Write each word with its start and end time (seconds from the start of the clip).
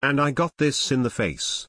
And 0.00 0.20
I 0.20 0.30
got 0.30 0.56
this 0.58 0.92
in 0.92 1.02
the 1.02 1.10
face. 1.10 1.66